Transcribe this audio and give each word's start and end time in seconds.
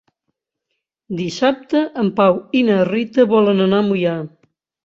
Dissabte 1.19 1.83
en 2.05 2.11
Pau 2.21 2.39
i 2.61 2.65
na 2.71 2.81
Rita 2.93 3.29
volen 3.37 3.63
anar 3.67 3.83
a 3.85 3.89
Moià. 3.93 4.19